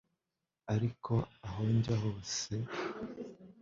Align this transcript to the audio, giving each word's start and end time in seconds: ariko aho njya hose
ariko 0.73 1.13
aho 1.45 1.61
njya 1.75 1.95
hose 2.03 2.51